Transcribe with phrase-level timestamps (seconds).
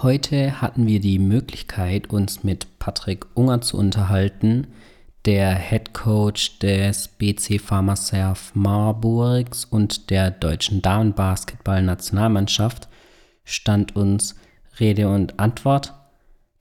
[0.00, 4.68] Heute hatten wir die Möglichkeit, uns mit Patrick Unger zu unterhalten,
[5.24, 12.86] der Head Coach des BC Pharmaserv Marburgs und der deutschen Damenbasketball-Nationalmannschaft
[13.42, 14.36] stand uns
[14.78, 15.94] Rede und Antwort.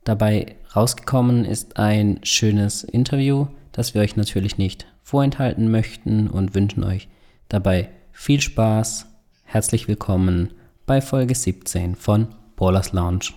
[0.03, 6.83] Dabei rausgekommen ist ein schönes Interview, das wir euch natürlich nicht vorenthalten möchten und wünschen
[6.83, 7.07] euch
[7.49, 9.05] dabei viel Spaß.
[9.43, 10.55] Herzlich willkommen
[10.87, 13.33] bei Folge 17 von Ballers Lounge.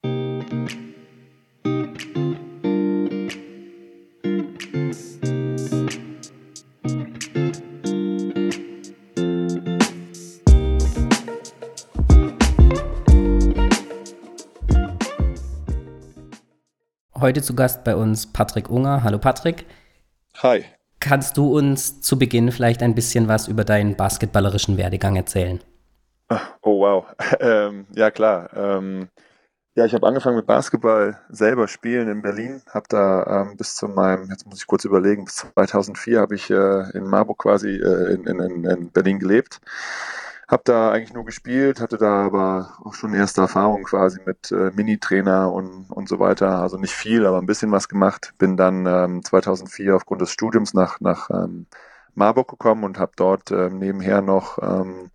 [17.21, 19.05] Heute zu Gast bei uns Patrick Unger.
[19.05, 19.67] Hallo Patrick.
[20.43, 20.65] Hi.
[20.99, 25.61] Kannst du uns zu Beginn vielleicht ein bisschen was über deinen basketballerischen Werdegang erzählen?
[26.63, 27.07] Oh wow.
[27.41, 28.51] Ähm, ja klar.
[28.55, 29.09] Ähm,
[29.77, 32.63] ja, ich habe angefangen mit Basketball selber spielen in Berlin.
[32.71, 36.51] Habe da ähm, bis zu meinem, jetzt muss ich kurz überlegen, bis 2004 habe ich
[36.51, 39.61] äh, in Marburg quasi äh, in, in, in Berlin gelebt.
[40.49, 44.71] Habe da eigentlich nur gespielt, hatte da aber auch schon erste Erfahrungen quasi mit äh,
[44.75, 46.61] Mini-Trainer und, und so weiter.
[46.61, 48.35] Also nicht viel, aber ein bisschen was gemacht.
[48.39, 51.67] Bin dann ähm, 2004 aufgrund des Studiums nach, nach ähm,
[52.15, 55.11] Marburg gekommen und habe dort ähm, nebenher noch ähm,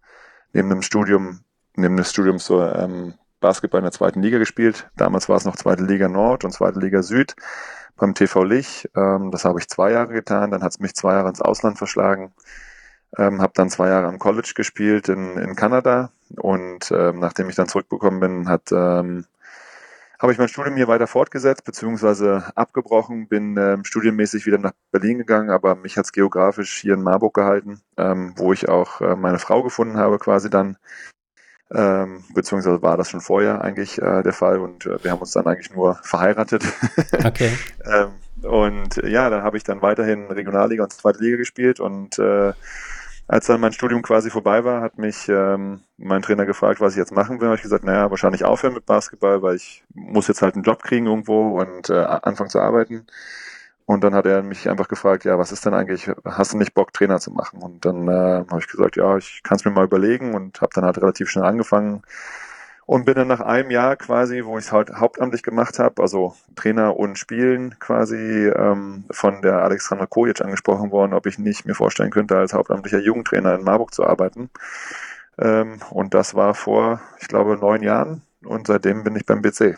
[0.55, 1.41] neben dem Studium,
[1.75, 4.89] neben des Studiums so ähm, Basketball in der zweiten Liga gespielt.
[4.95, 7.35] Damals war es noch zweite Liga Nord und zweite Liga Süd
[7.97, 8.89] beim TV Lich.
[8.95, 10.51] Ähm, das habe ich zwei Jahre getan.
[10.51, 12.33] Dann hat es mich zwei Jahre ins Ausland verschlagen.
[13.17, 17.55] Ähm, habe dann zwei Jahre am College gespielt in, in Kanada und ähm, nachdem ich
[17.55, 19.25] dann zurückbekommen bin, hat ähm,
[20.19, 25.17] habe ich mein Studium hier weiter fortgesetzt, beziehungsweise abgebrochen, bin ähm, studienmäßig wieder nach Berlin
[25.17, 29.39] gegangen, aber mich hat's geografisch hier in Marburg gehalten, ähm, wo ich auch äh, meine
[29.39, 30.77] Frau gefunden habe quasi dann,
[31.73, 35.31] ähm, beziehungsweise war das schon vorher eigentlich äh, der Fall und äh, wir haben uns
[35.31, 36.63] dann eigentlich nur verheiratet.
[37.25, 37.57] Okay.
[37.85, 38.11] ähm,
[38.43, 42.53] und ja, dann habe ich dann weiterhin Regionalliga und Zweite Liga gespielt und äh,
[43.27, 46.99] als dann mein Studium quasi vorbei war, hat mich ähm, mein Trainer gefragt, was ich
[46.99, 47.47] jetzt machen will.
[47.47, 50.83] Habe ich gesagt, naja, wahrscheinlich aufhören mit Basketball, weil ich muss jetzt halt einen Job
[50.83, 53.05] kriegen irgendwo und äh, anfangen zu arbeiten.
[53.87, 56.73] Und dann hat er mich einfach gefragt, ja, was ist denn eigentlich, hast du nicht
[56.73, 57.61] Bock, Trainer zu machen?
[57.61, 60.71] Und dann äh, habe ich gesagt, ja, ich kann es mir mal überlegen und habe
[60.73, 62.03] dann halt relativ schnell angefangen,
[62.85, 66.35] und bin dann nach einem Jahr quasi, wo ich es halt hauptamtlich gemacht habe, also
[66.55, 71.73] Trainer und Spielen quasi ähm, von der Alexandra Kojic angesprochen worden, ob ich nicht mir
[71.73, 74.49] vorstellen könnte, als hauptamtlicher Jugendtrainer in Marburg zu arbeiten.
[75.39, 79.77] Ähm, und das war vor, ich glaube, neun Jahren und seitdem bin ich beim BC.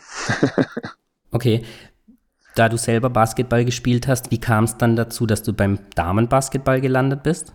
[1.30, 1.64] okay.
[2.54, 6.80] Da du selber Basketball gespielt hast, wie kam es dann dazu, dass du beim Damenbasketball
[6.80, 7.54] gelandet bist?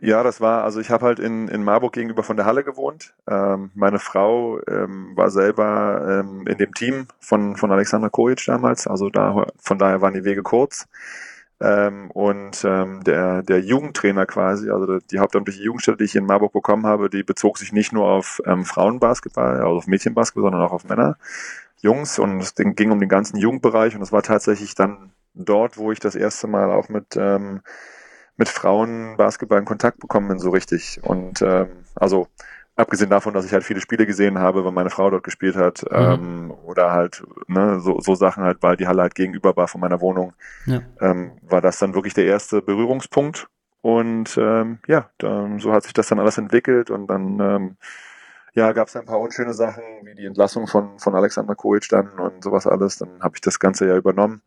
[0.00, 3.14] Ja, das war, also ich habe halt in, in Marburg gegenüber von der Halle gewohnt.
[3.28, 8.86] Ähm, meine Frau ähm, war selber ähm, in dem Team von, von Alexander Kojic damals,
[8.86, 10.88] also da, von daher waren die Wege kurz.
[11.62, 16.52] Ähm, und ähm, der, der Jugendtrainer quasi, also die hauptamtliche Jugendstelle, die ich in Marburg
[16.52, 20.72] bekommen habe, die bezog sich nicht nur auf ähm, Frauenbasketball, also auf Mädchenbasketball, sondern auch
[20.72, 21.18] auf Männer,
[21.82, 22.18] Jungs.
[22.18, 23.94] Und es ging um den ganzen Jugendbereich.
[23.94, 27.60] Und es war tatsächlich dann dort, wo ich das erste Mal auch mit ähm,
[28.40, 30.98] mit Frauen Basketball in Kontakt bekommen bin, so richtig.
[31.02, 32.26] Und ähm, also
[32.74, 35.84] abgesehen davon, dass ich halt viele Spiele gesehen habe, weil meine Frau dort gespielt hat,
[35.90, 35.96] mhm.
[35.96, 39.82] ähm, oder halt ne, so, so Sachen halt, weil die Halle halt gegenüber war von
[39.82, 40.32] meiner Wohnung,
[40.64, 40.80] ja.
[41.02, 43.46] ähm, war das dann wirklich der erste Berührungspunkt.
[43.82, 47.76] Und ähm, ja, dann, so hat sich das dann alles entwickelt und dann ähm,
[48.54, 52.18] ja, gab es ein paar unschöne Sachen, wie die Entlassung von, von Alexander Kojic dann
[52.18, 52.98] und sowas alles.
[52.98, 54.42] Dann habe ich das Ganze ja übernommen.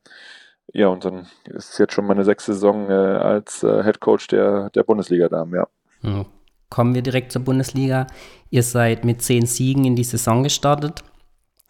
[0.72, 4.28] Ja, und dann ist es jetzt schon meine sechste Saison äh, als äh, Head Coach
[4.28, 5.68] der, der Bundesliga-Damen, ja.
[6.02, 6.26] Hm.
[6.70, 8.08] Kommen wir direkt zur Bundesliga.
[8.50, 11.04] Ihr seid mit zehn Siegen in die Saison gestartet.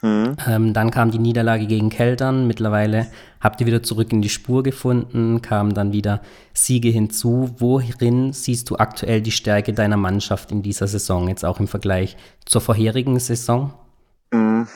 [0.04, 0.36] Mhm.
[0.48, 2.46] Ähm, dann kam die Niederlage gegen Keltern.
[2.46, 3.08] Mittlerweile
[3.40, 6.22] habt ihr wieder zurück in die Spur gefunden, kamen dann wieder
[6.54, 7.56] Siege hinzu.
[7.58, 12.18] Worin siehst du aktuell die Stärke deiner Mannschaft in dieser Saison, jetzt auch im Vergleich
[12.46, 13.74] zur vorherigen Saison?
[14.32, 14.68] Mhm.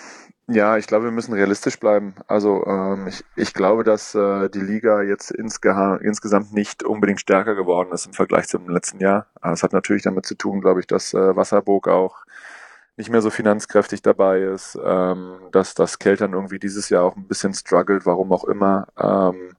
[0.49, 2.15] Ja, ich glaube, wir müssen realistisch bleiben.
[2.27, 7.53] Also ähm, ich, ich glaube, dass äh, die Liga jetzt insge insgesamt nicht unbedingt stärker
[7.53, 9.27] geworden ist im Vergleich zum letzten Jahr.
[9.41, 12.23] Es hat natürlich damit zu tun, glaube ich, dass äh, Wasserburg auch
[12.95, 17.27] nicht mehr so finanzkräftig dabei ist, ähm, dass das Keltern irgendwie dieses Jahr auch ein
[17.27, 18.87] bisschen struggelt, warum auch immer.
[18.97, 19.51] Ähm,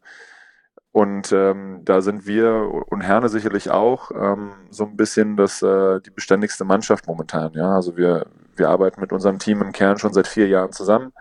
[0.92, 6.00] und ähm, da sind wir und Herne sicherlich auch ähm, so ein bisschen das äh,
[6.00, 7.52] die beständigste Mannschaft momentan.
[7.52, 8.26] Ja, also wir
[8.58, 11.12] wir arbeiten mit unserem Team im Kern schon seit vier Jahren zusammen.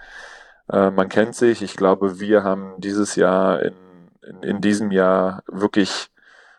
[0.72, 1.62] Äh, man kennt sich.
[1.62, 3.76] Ich glaube, wir haben dieses Jahr in,
[4.28, 6.10] in, in diesem Jahr wirklich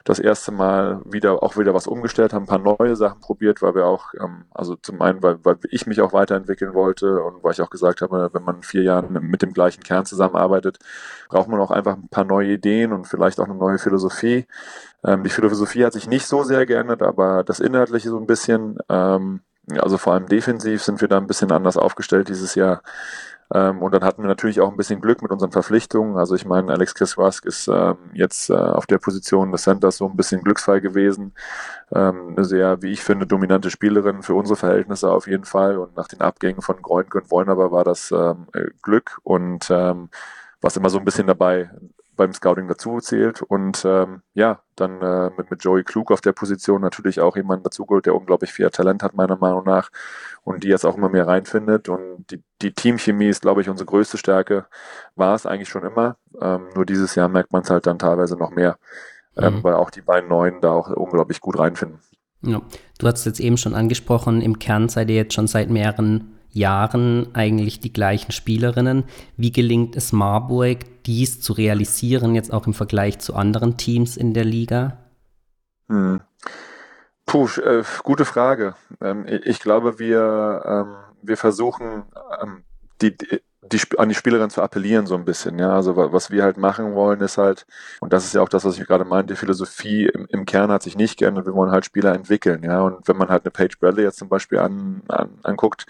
[0.08, 3.74] das erste Mal wieder auch wieder was umgestellt, haben ein paar neue Sachen probiert, weil
[3.74, 7.52] wir auch, ähm, also zum einen, weil, weil ich mich auch weiterentwickeln wollte und weil
[7.52, 10.78] ich auch gesagt habe, wenn man vier Jahre mit dem gleichen Kern zusammenarbeitet,
[11.28, 14.46] braucht man auch einfach ein paar neue Ideen und vielleicht auch eine neue Philosophie.
[15.04, 18.78] Ähm, die Philosophie hat sich nicht so sehr geändert, aber das Inhaltliche so ein bisschen.
[18.88, 19.40] Ähm,
[19.78, 22.82] also vor allem defensiv sind wir da ein bisschen anders aufgestellt dieses Jahr.
[23.54, 26.16] Ähm, und dann hatten wir natürlich auch ein bisschen Glück mit unseren Verpflichtungen.
[26.16, 30.06] Also ich meine, Alex Kiswask ist ähm, jetzt äh, auf der Position des Centers so
[30.06, 31.32] ein bisschen glücksfrei gewesen.
[31.92, 35.78] Ähm, eine sehr, wie ich finde, dominante Spielerin für unsere Verhältnisse auf jeden Fall.
[35.78, 40.10] Und nach den Abgängen von Groinke und Wollner war das ähm, äh, Glück und ähm,
[40.60, 41.70] was immer so ein bisschen dabei
[42.18, 43.40] beim Scouting dazu zählt.
[43.40, 47.64] Und ähm, ja, dann äh, mit, mit Joey Klug auf der Position natürlich auch jemand
[47.64, 49.88] dazugeholt, der unglaublich viel Talent hat, meiner Meinung nach,
[50.42, 51.88] und die jetzt auch immer mehr reinfindet.
[51.88, 54.66] Und die, die Teamchemie ist, glaube ich, unsere größte Stärke.
[55.16, 56.16] War es eigentlich schon immer.
[56.42, 58.76] Ähm, nur dieses Jahr merkt man es halt dann teilweise noch mehr,
[59.36, 59.64] ähm, mhm.
[59.64, 62.00] weil auch die beiden Neuen da auch unglaublich gut reinfinden.
[62.42, 62.60] Ja.
[62.98, 66.37] Du hast es jetzt eben schon angesprochen, im Kern seid ihr jetzt schon seit mehreren
[66.50, 69.04] Jahren eigentlich die gleichen Spielerinnen.
[69.36, 74.34] Wie gelingt es Marburg, dies zu realisieren, jetzt auch im Vergleich zu anderen Teams in
[74.34, 74.98] der Liga?
[75.88, 76.20] Hm.
[77.26, 78.74] Puh, äh, gute Frage.
[79.00, 82.04] Ähm, ich glaube, wir, ähm, wir versuchen,
[82.42, 82.64] ähm,
[83.02, 83.16] die,
[83.72, 85.58] die, an die Spielerin zu appellieren so ein bisschen.
[85.58, 87.66] Ja, also was wir halt machen wollen ist halt,
[88.00, 90.70] und das ist ja auch das, was ich gerade meinte, die Philosophie im, im Kern
[90.70, 91.46] hat sich nicht geändert.
[91.46, 92.62] Wir wollen halt Spieler entwickeln.
[92.62, 95.86] Ja, und wenn man halt eine Paige Bradley jetzt zum Beispiel an, an, anguckt,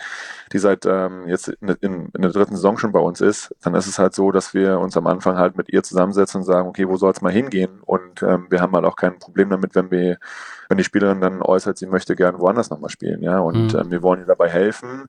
[0.52, 3.74] die seit ähm, jetzt in, in, in der dritten Saison schon bei uns ist, dann
[3.74, 6.68] ist es halt so, dass wir uns am Anfang halt mit ihr zusammensetzen und sagen,
[6.68, 7.80] okay, wo soll es mal hingehen?
[7.82, 10.18] Und ähm, wir haben halt auch kein Problem damit, wenn wir
[10.68, 13.38] wenn die Spielerin dann äußert, sie möchte gerne woanders nochmal spielen, ja.
[13.38, 13.78] Und mhm.
[13.78, 15.06] ähm, wir wollen ihr dabei helfen.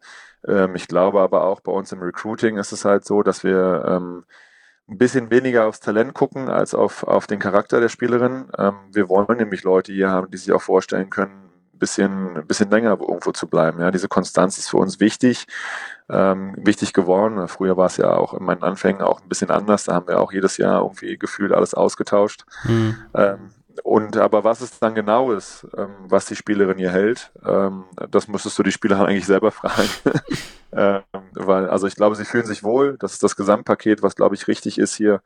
[0.47, 3.83] Ähm, ich glaube aber auch bei uns im Recruiting ist es halt so, dass wir
[3.87, 4.23] ähm,
[4.89, 8.45] ein bisschen weniger aufs Talent gucken als auf, auf den Charakter der Spielerin.
[8.57, 12.47] Ähm, wir wollen nämlich Leute hier haben, die sich auch vorstellen können, ein bisschen, ein
[12.47, 13.81] bisschen länger irgendwo zu bleiben.
[13.81, 15.45] Ja, diese Konstanz ist für uns wichtig,
[16.09, 17.47] ähm, wichtig geworden.
[17.47, 19.83] Früher war es ja auch in meinen Anfängen auch ein bisschen anders.
[19.83, 22.45] Da haben wir auch jedes Jahr irgendwie gefühlt alles ausgetauscht.
[22.63, 22.95] Mhm.
[23.13, 23.49] Ähm,
[23.83, 28.27] und aber was es dann genau ist, ähm, was die Spielerin hier hält, ähm, das
[28.27, 29.89] müsstest du die Spielerin eigentlich selber fragen.
[30.71, 31.01] ähm,
[31.33, 32.97] weil, also ich glaube, sie fühlen sich wohl.
[32.99, 35.21] Das ist das Gesamtpaket, was glaube ich richtig ist hier.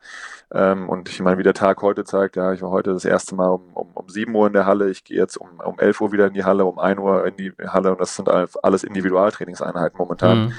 [0.52, 3.34] Ähm, und ich meine, wie der Tag heute zeigt, ja, ich war heute das erste
[3.34, 6.00] Mal um, um, um 7 Uhr in der Halle, ich gehe jetzt um, um 11
[6.00, 8.84] Uhr wieder in die Halle, um 1 Uhr in die Halle und das sind alles
[8.84, 10.46] Individualtrainingseinheiten momentan.
[10.46, 10.52] Mhm.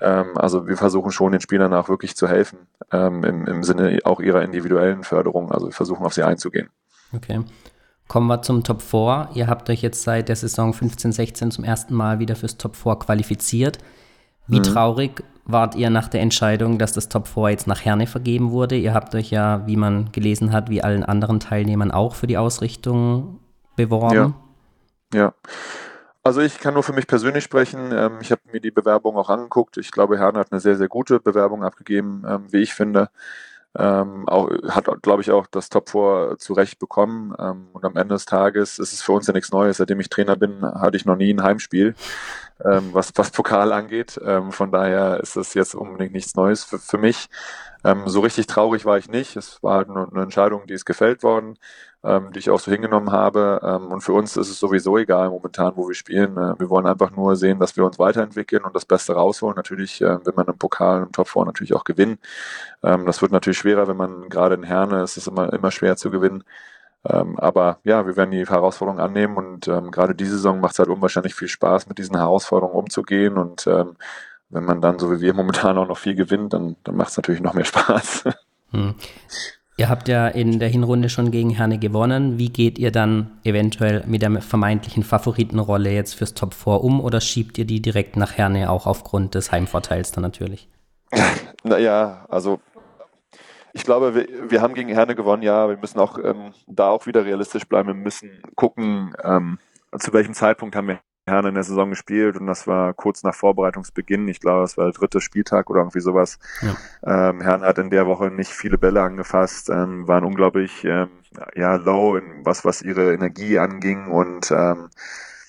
[0.00, 4.00] Ähm, also wir versuchen schon den Spielern auch wirklich zu helfen, ähm, im, im Sinne
[4.04, 5.52] auch ihrer individuellen Förderung.
[5.52, 6.68] Also wir versuchen auf sie einzugehen.
[7.14, 7.42] Okay.
[8.08, 9.30] Kommen wir zum Top 4.
[9.34, 12.96] Ihr habt euch jetzt seit der Saison 15-16 zum ersten Mal wieder fürs Top 4
[12.96, 13.78] qualifiziert.
[14.46, 14.64] Wie mhm.
[14.64, 18.76] traurig wart ihr nach der Entscheidung, dass das Top 4 jetzt nach Herne vergeben wurde?
[18.76, 22.36] Ihr habt euch ja, wie man gelesen hat, wie allen anderen Teilnehmern auch für die
[22.36, 23.40] Ausrichtung
[23.76, 24.34] beworben.
[25.12, 25.18] Ja.
[25.18, 25.34] ja.
[26.22, 27.90] Also ich kann nur für mich persönlich sprechen.
[27.92, 29.76] Ähm, ich habe mir die Bewerbung auch angeguckt.
[29.76, 33.10] Ich glaube, Herne hat eine sehr, sehr gute Bewerbung abgegeben, ähm, wie ich finde.
[33.76, 37.34] Ähm, auch, hat, glaube ich, auch das Top 4 zurecht bekommen.
[37.38, 39.78] Ähm, und am Ende des Tages ist es für uns ja nichts Neues.
[39.78, 41.94] Seitdem ich Trainer bin, hatte ich noch nie ein Heimspiel,
[42.64, 44.20] ähm, was, was Pokal angeht.
[44.24, 47.28] Ähm, von daher ist das jetzt unbedingt nichts Neues für, für mich.
[47.84, 49.36] Ähm, so richtig traurig war ich nicht.
[49.36, 51.58] Es war halt eine, eine Entscheidung, die ist gefällt worden,
[52.04, 53.60] ähm, die ich auch so hingenommen habe.
[53.62, 56.36] Ähm, und für uns ist es sowieso egal momentan, wo wir spielen.
[56.36, 59.56] Äh, wir wollen einfach nur sehen, dass wir uns weiterentwickeln und das Beste rausholen.
[59.56, 62.18] Natürlich äh, will man im Pokal, im Top 4 natürlich auch gewinnen.
[62.82, 65.96] Ähm, das wird natürlich schwerer, wenn man gerade in Herne ist es immer, immer schwer
[65.96, 66.44] zu gewinnen.
[67.06, 70.78] Ähm, aber ja, wir werden die Herausforderung annehmen und ähm, gerade diese Saison macht es
[70.78, 73.96] halt unwahrscheinlich viel Spaß, mit diesen Herausforderungen umzugehen und ähm,
[74.48, 77.16] wenn man dann, so wie wir momentan auch noch viel gewinnt, dann, dann macht es
[77.16, 78.24] natürlich noch mehr Spaß.
[78.70, 78.94] Hm.
[79.76, 82.38] Ihr habt ja in der Hinrunde schon gegen Herne gewonnen.
[82.38, 87.20] Wie geht ihr dann eventuell mit der vermeintlichen Favoritenrolle jetzt fürs Top 4 um oder
[87.20, 90.68] schiebt ihr die direkt nach Herne auch aufgrund des Heimvorteils dann natürlich?
[91.66, 92.60] Naja, also
[93.72, 95.66] ich glaube, wir, wir haben gegen Herne gewonnen, ja.
[95.66, 97.88] Wir müssen auch ähm, da auch wieder realistisch bleiben.
[97.88, 99.58] Wir müssen gucken, ähm,
[99.98, 103.34] zu welchem Zeitpunkt haben wir Herne in der Saison gespielt und das war kurz nach
[103.34, 104.28] Vorbereitungsbeginn.
[104.28, 106.38] Ich glaube, es war der dritte Spieltag oder irgendwie sowas.
[106.60, 107.30] Ja.
[107.30, 111.08] Ähm, Herne hat in der Woche nicht viele Bälle angefasst, ähm, waren unglaublich ähm,
[111.54, 114.90] ja low in was was ihre Energie anging und ähm,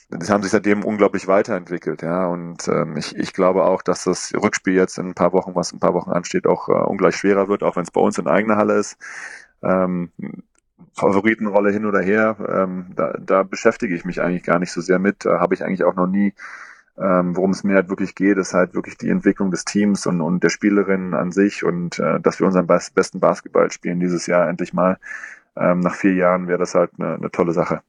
[0.10, 2.28] das haben sich seitdem unglaublich weiterentwickelt, ja.
[2.28, 5.72] Und ähm, ich, ich glaube auch, dass das Rückspiel jetzt in ein paar Wochen, was
[5.72, 8.18] in ein paar Wochen ansteht, auch äh, ungleich schwerer wird, auch wenn es bei uns
[8.18, 8.98] in eigener Halle ist.
[9.64, 10.12] Ähm,
[10.96, 14.98] Favoritenrolle hin oder her, ähm, da, da beschäftige ich mich eigentlich gar nicht so sehr
[14.98, 15.26] mit.
[15.26, 16.34] Da habe ich eigentlich auch noch nie,
[16.98, 20.22] ähm, worum es mir halt wirklich geht, ist halt wirklich die Entwicklung des Teams und,
[20.22, 24.48] und der Spielerinnen an sich und äh, dass wir unseren besten Basketball spielen dieses Jahr
[24.48, 24.98] endlich mal.
[25.58, 27.82] ähm, nach vier Jahren wäre das halt eine, eine tolle Sache.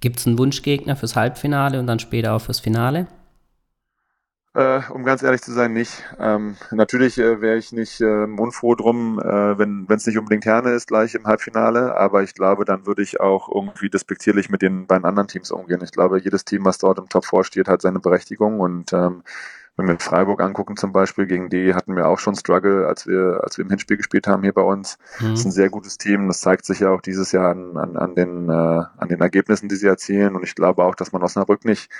[0.00, 3.06] Gibt es einen Wunschgegner fürs Halbfinale und dann später auch fürs Finale?
[4.54, 6.04] Äh, um ganz ehrlich zu sein, nicht.
[6.18, 10.72] Ähm, natürlich äh, wäre ich nicht äh, unfroh drum, äh, wenn es nicht unbedingt Herne
[10.72, 14.86] ist, gleich im Halbfinale, aber ich glaube, dann würde ich auch irgendwie despektierlich mit den
[14.86, 15.80] beiden anderen Teams umgehen.
[15.82, 19.22] Ich glaube, jedes Team, was dort im Top 4 steht, hat seine Berechtigung und ähm,
[19.76, 23.40] wenn wir Freiburg angucken zum Beispiel, gegen die hatten wir auch schon Struggle, als wir,
[23.42, 24.98] als wir im Hinspiel gespielt haben hier bei uns.
[25.18, 25.30] Mhm.
[25.30, 26.28] Das ist ein sehr gutes Team.
[26.28, 29.70] Das zeigt sich ja auch dieses Jahr an, an, an, den, äh, an den Ergebnissen,
[29.70, 30.36] die sie erzielen.
[30.36, 31.90] Und ich glaube auch, dass man Osnabrück nicht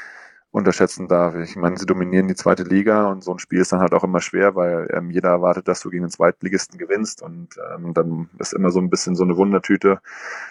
[0.52, 1.34] unterschätzen darf.
[1.36, 4.04] Ich meine, sie dominieren die zweite Liga und so ein Spiel ist dann halt auch
[4.04, 8.28] immer schwer, weil ähm, jeder erwartet, dass du gegen den Zweitligisten gewinnst und ähm, dann
[8.38, 10.00] ist immer so ein bisschen so eine Wundertüte.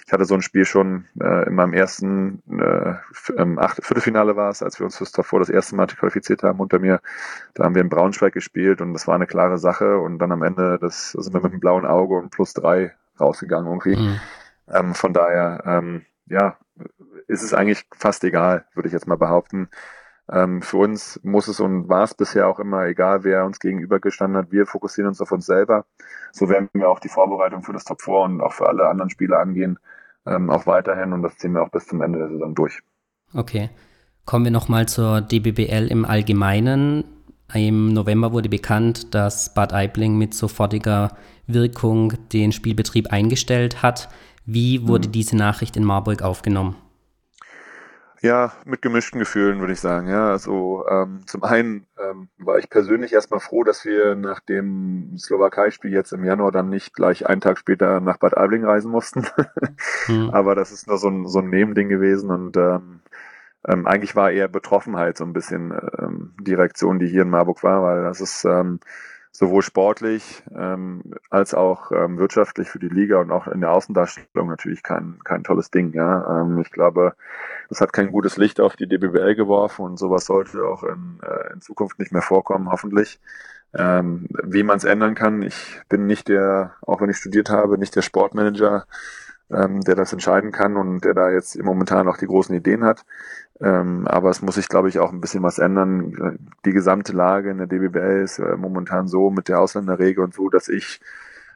[0.07, 2.95] Ich hatte so ein Spiel schon äh, in meinem ersten äh,
[3.37, 6.59] ähm, acht, Viertelfinale war es, als wir uns fürs davor das erste Mal qualifiziert haben
[6.59, 6.99] unter mir.
[7.53, 10.41] Da haben wir in Braunschweig gespielt und das war eine klare Sache und dann am
[10.41, 13.97] Ende das sind wir mit einem blauen Auge und plus drei rausgegangen irgendwie.
[13.97, 14.19] Mhm.
[14.67, 16.57] Ähm, von daher, ähm, ja,
[17.27, 19.69] ist es eigentlich fast egal, würde ich jetzt mal behaupten.
[20.31, 24.37] Ähm, für uns muss es und war es bisher auch immer egal, wer uns gegenübergestanden
[24.37, 24.51] hat.
[24.51, 25.85] Wir fokussieren uns auf uns selber.
[26.31, 29.09] So werden wir auch die Vorbereitung für das Top 4 und auch für alle anderen
[29.09, 29.77] Spiele angehen,
[30.25, 32.81] ähm, auch weiterhin und das ziehen wir auch bis zum Ende der Saison durch.
[33.33, 33.69] Okay.
[34.25, 37.03] Kommen wir nochmal zur DBBL im Allgemeinen.
[37.53, 44.09] Im November wurde bekannt, dass Bad Aibling mit sofortiger Wirkung den Spielbetrieb eingestellt hat.
[44.45, 45.11] Wie wurde hm.
[45.11, 46.75] diese Nachricht in Marburg aufgenommen?
[48.23, 50.07] Ja, mit gemischten Gefühlen würde ich sagen.
[50.07, 55.17] Ja, also ähm, zum einen ähm, war ich persönlich erstmal froh, dass wir nach dem
[55.17, 59.25] Slowakei-Spiel jetzt im Januar dann nicht gleich einen Tag später nach Bad Aibling reisen mussten.
[60.07, 60.29] mhm.
[60.29, 63.01] Aber das ist nur so ein, so ein Nebending gewesen und ähm,
[63.67, 67.63] ähm, eigentlich war eher Betroffenheit so ein bisschen ähm, die Reaktion, die hier in Marburg
[67.63, 68.79] war, weil das ist ähm,
[69.31, 74.49] sowohl sportlich ähm, als auch ähm, wirtschaftlich für die Liga und auch in der Außendarstellung
[74.49, 75.93] natürlich kein, kein tolles Ding.
[75.93, 77.15] Ja, ähm, ich glaube,
[77.69, 81.53] das hat kein gutes Licht auf die DBBL geworfen und sowas sollte auch in, äh,
[81.53, 83.19] in Zukunft nicht mehr vorkommen, hoffentlich.
[83.73, 87.77] Ähm, wie man es ändern kann, ich bin nicht der, auch wenn ich studiert habe,
[87.77, 88.85] nicht der Sportmanager,
[89.53, 93.05] ähm, der das entscheiden kann und der da jetzt momentan auch die großen Ideen hat.
[93.59, 96.39] Ähm, aber es muss sich, glaube ich, auch ein bisschen was ändern.
[96.65, 100.49] Die gesamte Lage in der DBBL ist äh, momentan so mit der Ausländerregel und so,
[100.49, 100.99] dass ich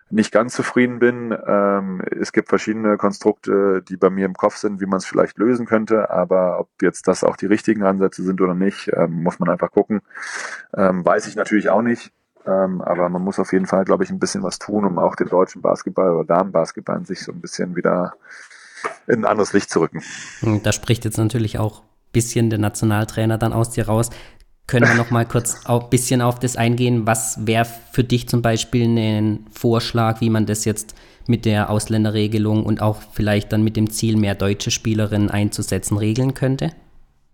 [0.10, 1.36] nicht ganz zufrieden bin.
[1.48, 5.38] Ähm, es gibt verschiedene Konstrukte, die bei mir im Kopf sind, wie man es vielleicht
[5.38, 9.40] lösen könnte, aber ob jetzt das auch die richtigen Ansätze sind oder nicht, ähm, muss
[9.40, 10.02] man einfach gucken.
[10.76, 12.12] Ähm, weiß ich natürlich auch nicht.
[12.48, 15.16] Ähm, aber man muss auf jeden Fall, glaube ich, ein bisschen was tun, um auch
[15.16, 18.14] den deutschen Basketball oder Damenbasketball sich so ein bisschen wieder
[19.08, 20.04] in ein anderes Licht zu rücken.
[20.64, 21.82] Da spricht jetzt natürlich auch
[22.16, 24.10] bisschen der Nationaltrainer dann aus dir raus.
[24.68, 27.06] Können wir noch mal kurz ein bisschen auf das eingehen?
[27.06, 30.96] Was wäre für dich zum Beispiel ein Vorschlag, wie man das jetzt
[31.28, 36.34] mit der Ausländerregelung und auch vielleicht dann mit dem Ziel, mehr deutsche Spielerinnen einzusetzen, regeln
[36.34, 36.72] könnte?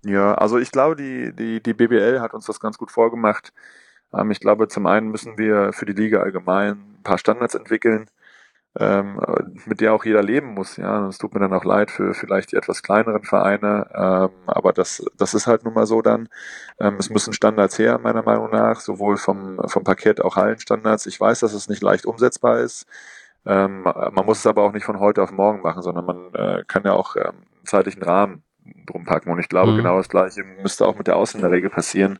[0.03, 3.53] Ja, also ich glaube, die, die, die BBL hat uns das ganz gut vorgemacht.
[4.13, 8.07] Ähm, ich glaube, zum einen müssen wir für die Liga allgemein ein paar Standards entwickeln
[8.79, 9.19] ähm,
[9.65, 10.77] mit der auch jeder leben muss.
[10.77, 14.71] Ja, es tut mir dann auch leid für vielleicht die etwas kleineren Vereine, ähm, aber
[14.71, 16.29] das, das ist halt nun mal so dann.
[16.77, 21.05] Es müssen Standards her, meiner Meinung nach, sowohl vom, vom Parkett auch Hallenstandards.
[21.05, 22.85] Ich weiß, dass es nicht leicht umsetzbar ist.
[23.43, 26.83] Man muss es aber auch nicht von heute auf morgen machen, sondern man äh, kann
[26.83, 28.43] ja auch ähm, einen zeitlichen Rahmen
[28.85, 29.31] drum packen.
[29.31, 29.77] Und ich glaube, mhm.
[29.77, 32.19] genau das Gleiche müsste auch mit der Ausländerregel passieren.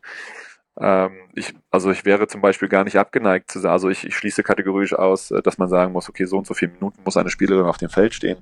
[0.80, 4.16] Ähm, ich, also ich wäre zum Beispiel gar nicht abgeneigt zu sagen, also ich, ich
[4.16, 7.16] schließe kategorisch aus, äh, dass man sagen muss, okay, so und so viele Minuten muss
[7.16, 8.38] eine Spielerin auf dem Feld stehen.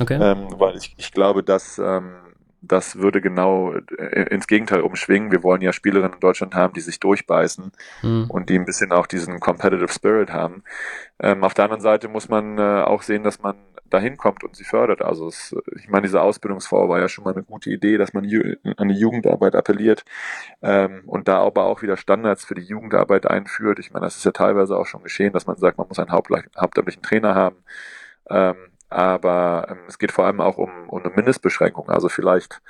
[0.00, 0.18] Okay.
[0.20, 2.14] Ähm, weil ich, ich glaube, dass ähm,
[2.66, 5.30] das würde genau äh, ins Gegenteil umschwingen.
[5.30, 8.26] Wir wollen ja Spielerinnen in Deutschland haben, die sich durchbeißen mhm.
[8.28, 10.62] und die ein bisschen auch diesen Competitive Spirit haben.
[11.20, 13.56] Ähm, auf der anderen Seite muss man äh, auch sehen, dass man
[13.90, 15.02] dahin kommt und sie fördert.
[15.02, 18.24] Also es, ich meine, diese Ausbildungsfonds war ja schon mal eine gute Idee, dass man
[18.76, 20.04] an die Jugendarbeit appelliert
[20.62, 23.78] ähm, und da aber auch wieder Standards für die Jugendarbeit einführt.
[23.78, 26.12] Ich meine, das ist ja teilweise auch schon geschehen, dass man sagt, man muss einen
[26.12, 27.56] hauptamtlichen Trainer haben.
[28.28, 28.56] Ähm,
[28.94, 31.88] aber ähm, es geht vor allem auch um, um eine Mindestbeschränkung.
[31.88, 32.62] Also vielleicht,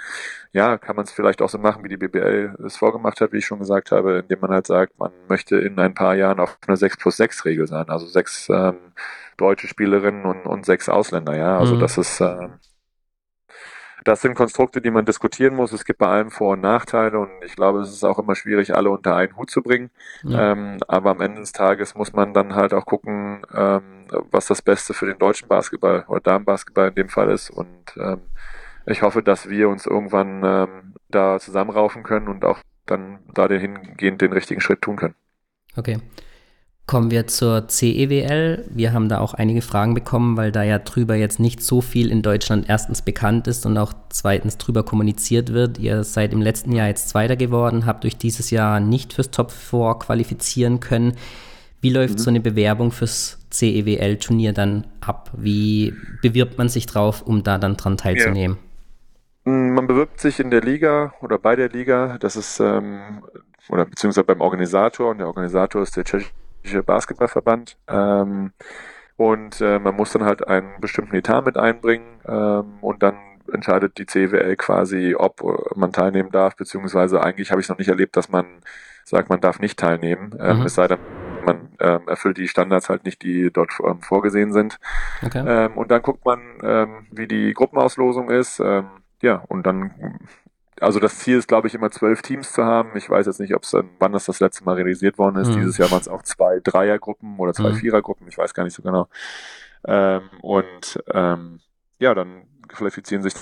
[0.53, 3.39] ja, kann man es vielleicht auch so machen, wie die BBL es vorgemacht hat, wie
[3.39, 6.57] ich schon gesagt habe, indem man halt sagt, man möchte in ein paar Jahren auf
[6.67, 7.91] eine 6 plus 6 Regel sein.
[7.91, 8.79] Also sechs ähm,
[9.37, 11.59] deutsche Spielerinnen und, und sechs Ausländer, ja.
[11.59, 11.81] Also mhm.
[11.81, 12.49] das ist, äh,
[14.05, 15.73] das sind Konstrukte, die man diskutieren muss.
[15.73, 18.75] Es gibt bei allem Vor- und Nachteile und ich glaube, es ist auch immer schwierig,
[18.75, 19.91] alle unter einen Hut zu bringen.
[20.23, 20.53] Ja.
[20.53, 24.61] Ähm, aber am Ende des Tages muss man dann halt auch gucken, ähm, was das
[24.61, 27.51] Beste für den deutschen Basketball oder Damenbasketball in dem Fall ist.
[27.51, 28.21] Und ähm,
[28.87, 34.21] ich hoffe, dass wir uns irgendwann ähm, da zusammenraufen können und auch dann da hingehend
[34.21, 35.15] den richtigen Schritt tun können.
[35.77, 35.99] Okay.
[36.87, 38.67] Kommen wir zur CEWL.
[38.69, 42.11] Wir haben da auch einige Fragen bekommen, weil da ja drüber jetzt nicht so viel
[42.11, 45.79] in Deutschland erstens bekannt ist und auch zweitens drüber kommuniziert wird.
[45.79, 49.51] Ihr seid im letzten Jahr jetzt Zweiter geworden, habt euch dieses Jahr nicht fürs Top
[49.51, 51.15] 4 qualifizieren können.
[51.81, 52.19] Wie läuft mhm.
[52.19, 55.31] so eine Bewerbung fürs CEWL-Turnier dann ab?
[55.35, 58.59] Wie bewirbt man sich drauf, um da dann dran teilzunehmen?
[59.47, 59.53] Ja.
[59.53, 62.19] Mm, man bewirbt sich in der Liga oder bei der Liga.
[62.19, 63.23] Das ist ähm,
[63.71, 66.31] oder beziehungsweise beim Organisator und der Organisator ist der tschechische
[66.65, 67.77] Basketballverband.
[67.89, 68.53] Ähm,
[69.17, 73.17] und äh, man muss dann halt einen bestimmten Etat mit einbringen ähm, und dann
[73.53, 75.43] entscheidet die CWL quasi, ob
[75.77, 78.47] man teilnehmen darf, beziehungsweise eigentlich habe ich es noch nicht erlebt, dass man
[79.05, 80.67] sagt, man darf nicht teilnehmen, ähm, mhm.
[80.67, 80.99] es sei denn,
[81.45, 84.79] man ähm, erfüllt die Standards halt nicht, die dort ähm, vorgesehen sind.
[85.23, 85.45] Okay.
[85.47, 88.61] Ähm, und dann guckt man, ähm, wie die Gruppenauslosung ist.
[88.61, 88.87] Ähm,
[89.21, 89.91] ja, und dann
[90.85, 92.97] also das Ziel ist, glaube ich, immer zwölf Teams zu haben.
[92.97, 95.49] Ich weiß jetzt nicht, ob es wann das das letzte Mal realisiert worden ist.
[95.49, 95.57] Mhm.
[95.57, 97.77] Dieses Jahr waren es auch zwei Dreiergruppen oder zwei mhm.
[97.77, 98.29] Vierergruppen.
[98.29, 99.09] Ich weiß gar nicht so genau.
[99.87, 101.61] Ähm, und ähm,
[101.99, 103.35] ja, dann qualifizieren sich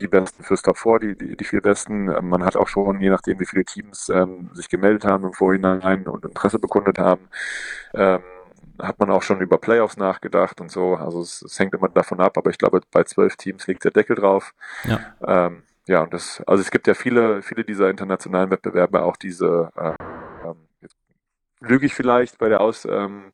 [0.00, 2.08] die Besten fürs Top 4, die, die, die vier Besten.
[2.08, 5.32] Ähm, man hat auch schon, je nachdem, wie viele Teams ähm, sich gemeldet haben im
[5.32, 7.28] Vorhinein und Interesse bekundet haben,
[7.94, 8.20] ähm,
[8.80, 10.94] hat man auch schon über Playoffs nachgedacht und so.
[10.94, 13.90] Also es, es, hängt immer davon ab, aber ich glaube, bei zwölf Teams liegt der
[13.90, 14.54] Deckel drauf.
[14.84, 15.46] Ja.
[15.46, 19.70] Ähm, ja, und das, also es gibt ja viele, viele dieser internationalen Wettbewerbe auch diese,
[19.76, 19.94] äh,
[20.46, 20.96] ähm, jetzt
[21.60, 23.32] lüge ich vielleicht bei der Aus, ähm,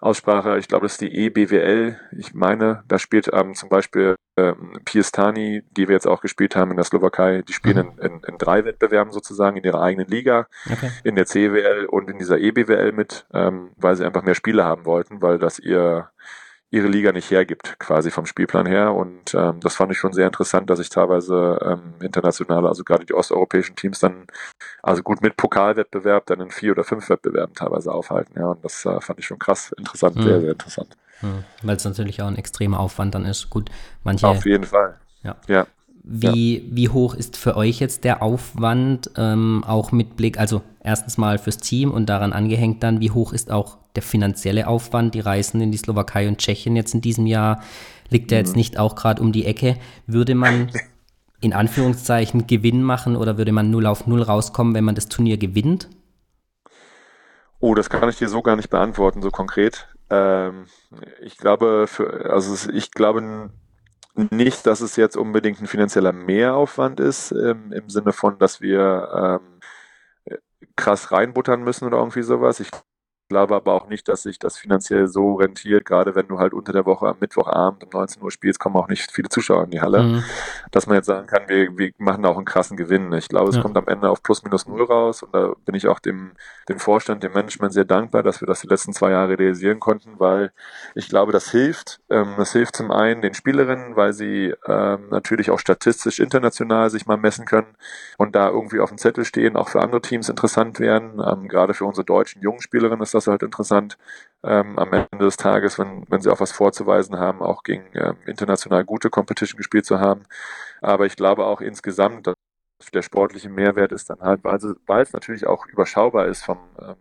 [0.00, 1.96] Aussprache, ich glaube, das ist die EBWL.
[2.18, 6.72] Ich meine, da spielt ähm, zum Beispiel ähm, Piestani, die wir jetzt auch gespielt haben
[6.72, 7.98] in der Slowakei, die spielen mhm.
[8.00, 10.90] in, in, in, drei Wettbewerben sozusagen in ihrer eigenen Liga, okay.
[11.04, 14.84] in der CWL und in dieser EBWL mit, ähm, weil sie einfach mehr Spiele haben
[14.86, 16.10] wollten, weil das ihr
[16.72, 18.94] ihre Liga nicht hergibt, quasi vom Spielplan her.
[18.94, 23.04] Und ähm, das fand ich schon sehr interessant, dass sich teilweise ähm, internationale, also gerade
[23.04, 24.26] die osteuropäischen Teams dann,
[24.82, 28.32] also gut mit Pokalwettbewerb, dann in vier oder fünf Wettbewerben teilweise aufhalten.
[28.38, 30.22] Ja, und das äh, fand ich schon krass interessant, mhm.
[30.22, 30.96] sehr, sehr interessant.
[31.20, 31.44] Mhm.
[31.62, 33.50] Weil es natürlich auch ein extremer Aufwand dann ist.
[33.50, 33.70] Gut,
[34.02, 34.26] manche.
[34.26, 34.96] Auf jeden Fall.
[35.22, 35.36] Ja.
[35.48, 35.66] ja.
[36.04, 36.62] Wie, ja.
[36.70, 41.36] wie hoch ist für euch jetzt der Aufwand, ähm, auch mit Blick, also erstens mal
[41.38, 45.14] fürs Team und daran angehängt dann, wie hoch ist auch der finanzielle Aufwand?
[45.14, 47.62] Die Reisen in die Slowakei und Tschechien jetzt in diesem Jahr
[48.08, 48.44] liegt ja mhm.
[48.44, 49.76] jetzt nicht auch gerade um die Ecke.
[50.06, 50.70] Würde man
[51.40, 55.36] in Anführungszeichen Gewinn machen oder würde man 0 auf 0 rauskommen, wenn man das Turnier
[55.36, 55.88] gewinnt?
[57.58, 59.88] Oh, das kann ich dir so gar nicht beantworten, so konkret.
[60.10, 60.66] Ähm,
[61.20, 63.50] ich glaube, für, also ich glaube,
[64.30, 69.40] nicht, dass es jetzt unbedingt ein finanzieller Mehraufwand ist, ähm, im Sinne von, dass wir
[69.40, 70.38] ähm,
[70.76, 72.60] krass reinbuttern müssen oder irgendwie sowas.
[72.60, 72.70] Ich
[73.32, 76.72] glaube aber auch nicht, dass sich das finanziell so rentiert, gerade wenn du halt unter
[76.72, 79.80] der Woche am Mittwochabend um 19 Uhr spielst, kommen auch nicht viele Zuschauer in die
[79.80, 80.24] Halle, mhm.
[80.70, 83.12] dass man jetzt sagen kann, wir, wir machen auch einen krassen Gewinn.
[83.14, 83.62] Ich glaube, es ja.
[83.62, 86.32] kommt am Ende auf plus minus null raus und da bin ich auch dem,
[86.68, 90.20] dem Vorstand, dem Management sehr dankbar, dass wir das die letzten zwei Jahre realisieren konnten,
[90.20, 90.52] weil
[90.94, 92.00] ich glaube, das hilft.
[92.10, 97.06] Ähm, das hilft zum einen den Spielerinnen, weil sie ähm, natürlich auch statistisch international sich
[97.06, 97.74] mal messen können
[98.18, 101.22] und da irgendwie auf dem Zettel stehen, auch für andere Teams interessant werden.
[101.24, 103.98] Ähm, gerade für unsere deutschen jungen Spielerinnen ist das das halt interessant,
[104.44, 108.16] ähm, am Ende des Tages, wenn, wenn sie auch was vorzuweisen haben, auch gegen ähm,
[108.26, 110.24] international gute Competition gespielt zu haben.
[110.80, 112.36] Aber ich glaube auch insgesamt, dass
[112.92, 116.94] der sportliche Mehrwert ist dann halt, weil, weil es natürlich auch überschaubar ist vom, äh,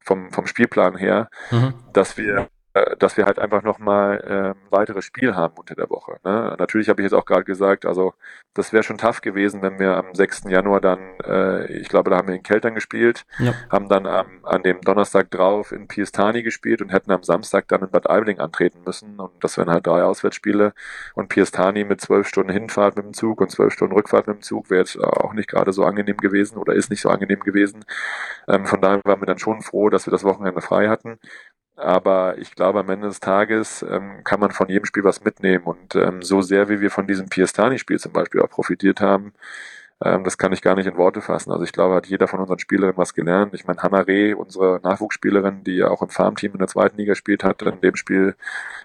[0.00, 1.74] vom, vom Spielplan her, mhm.
[1.92, 2.48] dass wir
[2.98, 6.18] dass wir halt einfach nochmal äh, weitere Spiel haben unter der Woche.
[6.24, 6.54] Ne?
[6.58, 8.14] Natürlich habe ich jetzt auch gerade gesagt, also
[8.54, 10.44] das wäre schon tough gewesen, wenn wir am 6.
[10.48, 13.54] Januar dann, äh, ich glaube, da haben wir in Keltern gespielt, ja.
[13.70, 17.82] haben dann am, an dem Donnerstag drauf in Piestani gespielt und hätten am Samstag dann
[17.82, 20.72] in Bad Aibling antreten müssen und das wären halt drei Auswärtsspiele
[21.14, 24.42] und Piestani mit zwölf Stunden Hinfahrt mit dem Zug und zwölf Stunden Rückfahrt mit dem
[24.42, 27.84] Zug wäre jetzt auch nicht gerade so angenehm gewesen oder ist nicht so angenehm gewesen.
[28.46, 31.18] Ähm, von daher waren wir dann schon froh, dass wir das Wochenende frei hatten
[31.78, 35.64] aber ich glaube, am Ende des Tages ähm, kann man von jedem Spiel was mitnehmen.
[35.64, 39.32] Und ähm, so sehr, wie wir von diesem Piestani-Spiel zum Beispiel auch profitiert haben,
[40.04, 41.50] ähm, das kann ich gar nicht in Worte fassen.
[41.50, 43.54] Also ich glaube, hat jeder von unseren Spielerinnen was gelernt.
[43.54, 47.14] Ich meine, Hannah Reh, unsere Nachwuchsspielerin, die ja auch im Farmteam in der zweiten Liga
[47.14, 48.36] spielt hat, in dem Spiel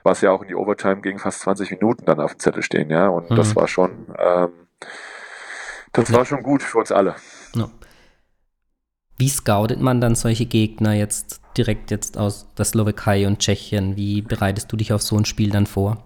[0.02, 2.64] war es ja auch in die Overtime gegen fast 20 Minuten dann auf dem Zettel
[2.64, 3.08] stehen, ja.
[3.10, 3.36] Und mhm.
[3.36, 4.52] das war schon, ähm,
[5.92, 7.16] das war schon gut für uns alle.
[7.54, 7.70] Ja.
[9.18, 13.96] Wie scoutet man dann solche Gegner jetzt direkt jetzt aus der Slowakei und Tschechien?
[13.96, 16.04] Wie bereitest du dich auf so ein Spiel dann vor?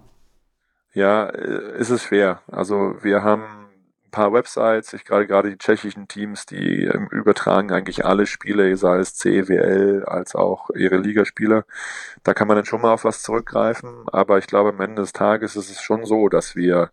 [0.94, 2.42] Ja, äh, ist es schwer.
[2.50, 3.42] Also wir haben
[4.06, 8.76] ein paar Websites, ich gerade gerade die tschechischen Teams, die ähm, übertragen eigentlich alle Spiele,
[8.76, 11.64] sei es CWL als auch ihre Ligaspiele.
[12.24, 15.12] Da kann man dann schon mal auf was zurückgreifen, aber ich glaube am Ende des
[15.12, 16.90] Tages ist es schon so, dass wir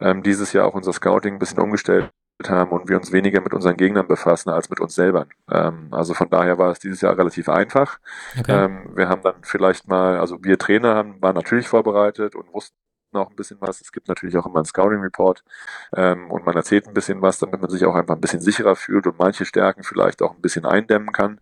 [0.00, 2.10] ähm, dieses Jahr auch unser Scouting ein bisschen umgestellt
[2.44, 5.26] haben und wir uns weniger mit unseren Gegnern befassen als mit uns selber.
[5.50, 7.98] Ähm, also von daher war es dieses Jahr relativ einfach.
[8.38, 8.64] Okay.
[8.64, 12.76] Ähm, wir haben dann vielleicht mal, also wir Trainer haben, waren natürlich vorbereitet und wussten
[13.14, 13.80] auch ein bisschen was.
[13.80, 15.42] Es gibt natürlich auch immer einen Scouting Report
[15.94, 18.76] ähm, und man erzählt ein bisschen was, damit man sich auch einfach ein bisschen sicherer
[18.76, 21.40] fühlt und manche Stärken vielleicht auch ein bisschen eindämmen kann.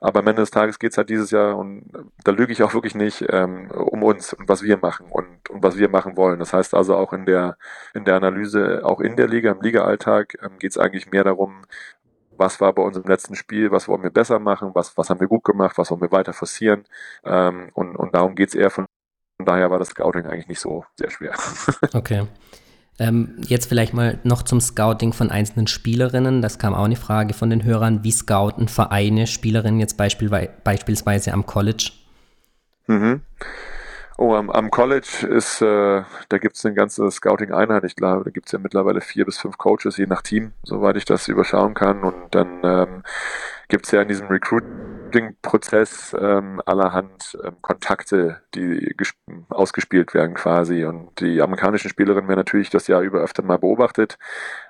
[0.00, 1.90] Aber am Ende des Tages geht es halt dieses Jahr, und
[2.24, 5.62] da lüge ich auch wirklich nicht, ähm, um uns und was wir machen und, und
[5.62, 6.38] was wir machen wollen.
[6.38, 7.56] Das heißt also auch in der,
[7.94, 11.62] in der Analyse, auch in der Liga, im Liga-Alltag, ähm, geht es eigentlich mehr darum,
[12.40, 15.20] was war bei uns im letzten Spiel, was wollen wir besser machen, was, was haben
[15.20, 16.84] wir gut gemacht, was wollen wir weiter forcieren.
[17.24, 18.86] Ähm, und, und darum geht es eher von
[19.44, 21.34] daher war das Scouting eigentlich nicht so sehr schwer.
[21.92, 22.26] Okay.
[22.98, 26.42] Ähm, jetzt vielleicht mal noch zum Scouting von einzelnen Spielerinnen.
[26.42, 28.04] Das kam auch eine Frage von den Hörern.
[28.04, 30.28] Wie scouten Vereine Spielerinnen jetzt beispiel,
[30.62, 31.92] beispielsweise am College?
[32.86, 33.22] Mhm.
[34.18, 37.84] Oh, am, am College ist, äh, da gibt es eine ganze Scouting-Einheit.
[37.84, 40.96] Ich glaube, da gibt es ja mittlerweile vier bis fünf Coaches, je nach Team, soweit
[40.96, 42.04] ich das überschauen kann.
[42.04, 43.02] Und dann ähm,
[43.70, 48.94] gibt es ja in diesem Recruiting-Prozess ähm, allerhand ähm, Kontakte, die
[49.48, 50.84] ausgespielt werden quasi.
[50.84, 54.18] Und die amerikanischen Spielerinnen werden natürlich das Jahr über öfter mal beobachtet.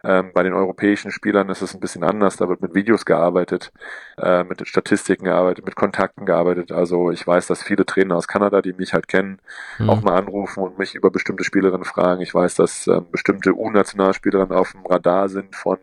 [0.05, 2.37] Ähm, bei den europäischen Spielern ist es ein bisschen anders.
[2.37, 3.73] Da wird mit Videos gearbeitet,
[4.19, 6.71] äh, mit Statistiken gearbeitet, mit Kontakten gearbeitet.
[6.71, 9.41] Also ich weiß, dass viele Trainer aus Kanada, die mich halt kennen,
[9.79, 9.91] mhm.
[9.91, 12.21] auch mal anrufen und mich über bestimmte Spielerinnen fragen.
[12.21, 15.79] Ich weiß, dass ähm, bestimmte U-Nationalspielerinnen auf dem Radar sind von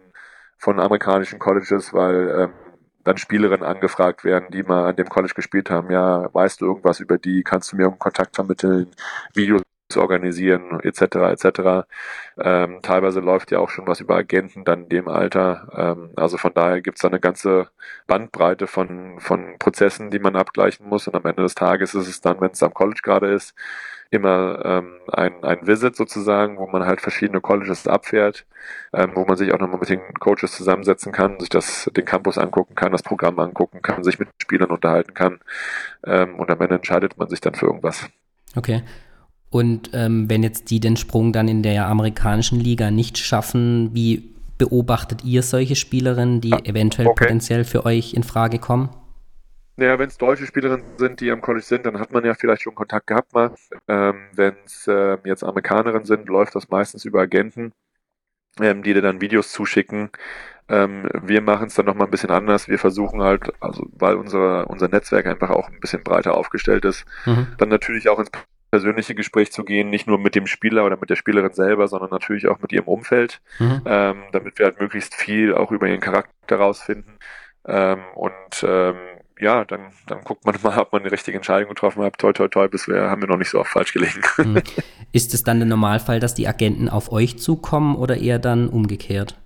[0.57, 2.66] von amerikanischen Colleges, weil ähm,
[3.07, 5.91] dann Spielerinnen angefragt werden, die mal an dem College gespielt haben.
[5.91, 7.43] Ja, weißt du irgendwas über die?
[7.43, 8.91] Kannst du mir einen Kontakt vermitteln?
[9.33, 9.61] Videos
[9.95, 11.01] organisieren, etc.
[11.15, 11.87] etc.
[12.37, 15.69] Ähm, teilweise läuft ja auch schon was über Agenten dann in dem Alter.
[15.73, 17.69] Ähm, also von daher gibt es da eine ganze
[18.07, 21.07] Bandbreite von, von Prozessen, die man abgleichen muss.
[21.07, 23.55] Und am Ende des Tages ist es dann, wenn es am College gerade ist,
[24.09, 28.45] immer ähm, ein, ein Visit sozusagen, wo man halt verschiedene Colleges abfährt,
[28.93, 32.37] ähm, wo man sich auch nochmal mit den Coaches zusammensetzen kann, sich das, den Campus
[32.37, 35.39] angucken kann, das Programm angucken kann, sich mit Spielern unterhalten kann
[36.05, 38.07] ähm, und am Ende entscheidet man sich dann für irgendwas.
[38.55, 38.83] Okay.
[39.49, 44.35] Und ähm, wenn jetzt die den Sprung dann in der amerikanischen Liga nicht schaffen, wie
[44.57, 47.25] beobachtet ihr solche Spielerinnen, die eventuell okay.
[47.25, 48.89] potenziell für euch in Frage kommen?
[49.77, 52.63] Naja, wenn es deutsche Spielerinnen sind, die am College sind, dann hat man ja vielleicht
[52.63, 53.53] schon Kontakt gehabt mal.
[53.87, 57.73] Ähm, wenn es äh, jetzt Amerikanerinnen sind, läuft das meistens über Agenten,
[58.59, 60.09] ähm, die dir dann Videos zuschicken.
[60.67, 62.67] Ähm, wir machen es dann nochmal ein bisschen anders.
[62.67, 67.05] Wir versuchen halt, also weil unser, unser Netzwerk einfach auch ein bisschen breiter aufgestellt ist,
[67.27, 67.47] mhm.
[67.59, 68.31] dann natürlich auch ins
[68.71, 72.09] persönliche Gespräch zu gehen, nicht nur mit dem Spieler oder mit der Spielerin selber, sondern
[72.09, 73.81] natürlich auch mit ihrem Umfeld, mhm.
[73.85, 77.17] ähm, damit wir halt möglichst viel auch über ihren Charakter rausfinden.
[77.65, 78.95] Ähm, und ähm,
[79.39, 82.17] ja, dann, dann guckt man mal, ob man die richtige Entscheidung getroffen hat.
[82.17, 84.21] Toi, toi, toi, bisher haben wir noch nicht so oft falsch gelegen.
[84.35, 84.61] Hm.
[85.11, 89.39] Ist es dann der Normalfall, dass die Agenten auf euch zukommen oder eher dann umgekehrt?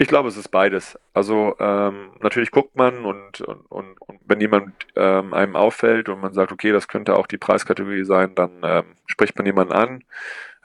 [0.00, 0.96] Ich glaube, es ist beides.
[1.12, 6.20] Also ähm, natürlich guckt man und, und, und, und wenn jemand ähm, einem auffällt und
[6.20, 10.04] man sagt, okay, das könnte auch die Preiskategorie sein, dann ähm, spricht man jemanden an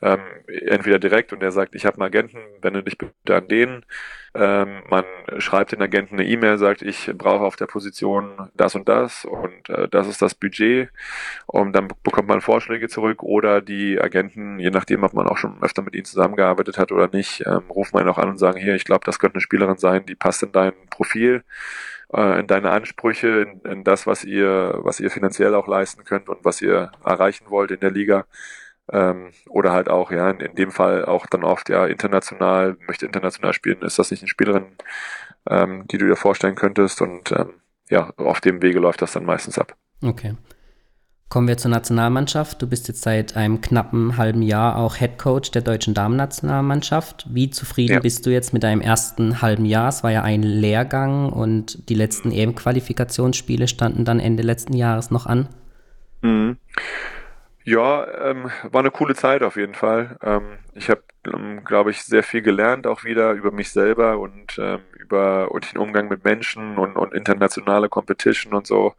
[0.04, 3.86] ähm, entweder direkt und der sagt, ich habe einen Agenten, wende dich bitte an den.
[4.36, 5.06] Ähm, man
[5.38, 9.70] schreibt den Agenten eine E-Mail, sagt, ich brauche auf der Position das und das und
[9.70, 10.90] äh, das ist das Budget
[11.46, 15.62] und dann bekommt man Vorschläge zurück oder die Agenten, je nachdem, ob man auch schon
[15.64, 18.76] öfter mit ihnen zusammengearbeitet hat oder nicht, ähm, rufen einen auch an und sagen, hier,
[18.76, 21.44] ich glaube, das könnte eine Spielerin sein, die passt in dein Profil
[22.14, 26.30] äh, in deine Ansprüche, in, in das, was ihr, was ihr finanziell auch leisten könnt
[26.30, 28.26] und was ihr erreichen wollt in der Liga.
[28.92, 33.06] Ähm, oder halt auch, ja, in, in, dem Fall auch dann oft, ja, international, möchte
[33.06, 34.66] international spielen, ist das nicht eine Spielerin,
[35.50, 37.54] ähm, die du dir vorstellen könntest und ähm,
[37.90, 39.76] ja, auf dem Wege läuft das dann meistens ab.
[40.04, 40.36] Okay.
[41.34, 42.62] Kommen wir zur Nationalmannschaft.
[42.62, 47.26] Du bist jetzt seit einem knappen halben Jahr auch Head Coach der deutschen Damennationalmannschaft.
[47.28, 48.00] Wie zufrieden ja.
[48.02, 49.90] bist du jetzt mit deinem ersten halben Jahr?
[49.90, 55.26] Es war ja ein Lehrgang und die letzten EM-Qualifikationsspiele standen dann Ende letzten Jahres noch
[55.26, 55.48] an.
[56.22, 56.58] Mhm.
[57.66, 60.18] Ja, ähm, war eine coole Zeit auf jeden Fall.
[60.22, 61.02] Ähm, ich habe,
[61.34, 65.72] ähm, glaube ich, sehr viel gelernt, auch wieder über mich selber und ähm, über und
[65.72, 68.96] den Umgang mit Menschen und, und internationale Competition und so.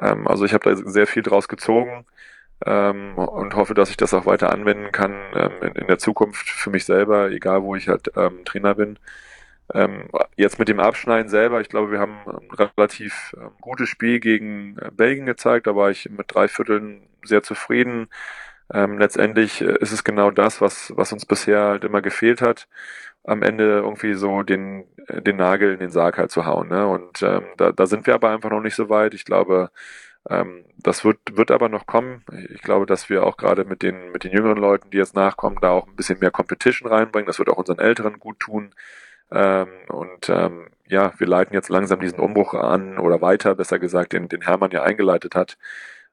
[0.00, 2.06] Ähm, also ich habe da sehr viel draus gezogen
[2.66, 6.48] ähm, und hoffe, dass ich das auch weiter anwenden kann ähm, in, in der Zukunft
[6.50, 8.98] für mich selber, egal wo ich halt ähm, Trainer bin.
[9.74, 14.20] Ähm, jetzt mit dem Abschneiden selber, ich glaube, wir haben ein relativ ähm, gutes Spiel
[14.20, 15.66] gegen äh, Belgien gezeigt.
[15.66, 18.08] Da war ich mit drei Vierteln sehr zufrieden.
[18.72, 22.68] Ähm, letztendlich äh, ist es genau das, was, was uns bisher halt immer gefehlt hat,
[23.24, 26.68] am Ende irgendwie so den, äh, den Nagel in den Sarg halt zu hauen.
[26.68, 26.86] Ne?
[26.86, 29.14] Und ähm, da, da sind wir aber einfach noch nicht so weit.
[29.14, 29.70] Ich glaube,
[30.28, 32.24] ähm, das wird, wird aber noch kommen.
[32.54, 35.58] Ich glaube, dass wir auch gerade mit den, mit den jüngeren Leuten, die jetzt nachkommen,
[35.60, 37.26] da auch ein bisschen mehr Competition reinbringen.
[37.26, 38.74] Das wird auch unseren Älteren gut tun.
[39.32, 44.12] Ähm, und ähm, ja, wir leiten jetzt langsam diesen Umbruch an oder weiter, besser gesagt,
[44.12, 45.56] den, den Hermann ja eingeleitet hat.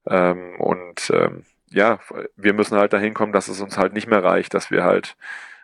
[0.07, 1.99] Ähm, und ähm, ja,
[2.35, 5.17] wir müssen halt dahin kommen, dass es uns halt nicht mehr reicht, dass wir halt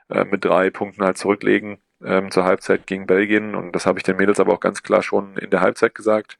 [0.09, 3.55] äh, mit drei Punkten halt zurücklegen ähm, zur Halbzeit gegen Belgien.
[3.55, 6.37] Und das habe ich den Mädels aber auch ganz klar schon in der Halbzeit gesagt.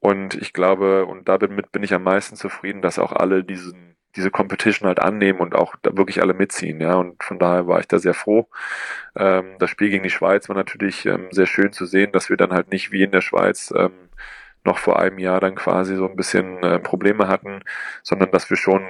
[0.00, 4.30] Und ich glaube, und damit bin ich am meisten zufrieden, dass auch alle diesen, diese
[4.30, 6.94] Competition halt annehmen und auch da wirklich alle mitziehen, ja.
[6.94, 8.48] Und von daher war ich da sehr froh.
[9.16, 12.36] Ähm, das Spiel gegen die Schweiz war natürlich ähm, sehr schön zu sehen, dass wir
[12.36, 13.92] dann halt nicht wie in der Schweiz ähm,
[14.64, 17.60] noch vor einem Jahr dann quasi so ein bisschen äh, Probleme hatten,
[18.02, 18.82] sondern dass wir schon,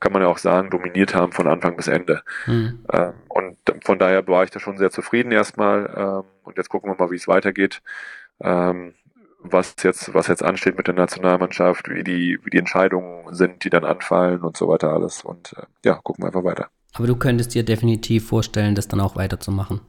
[0.00, 2.22] kann man ja auch sagen, dominiert haben von Anfang bis Ende.
[2.46, 2.84] Mhm.
[2.92, 5.94] Ähm, und von daher war ich da schon sehr zufrieden erstmal.
[5.96, 7.80] Ähm, und jetzt gucken wir mal, wie es weitergeht.
[8.40, 8.94] Ähm,
[9.38, 13.70] was jetzt, was jetzt ansteht mit der Nationalmannschaft, wie die, wie die Entscheidungen sind, die
[13.70, 15.22] dann anfallen und so weiter alles.
[15.22, 16.68] Und äh, ja, gucken wir einfach weiter.
[16.94, 19.80] Aber du könntest dir definitiv vorstellen, das dann auch weiterzumachen.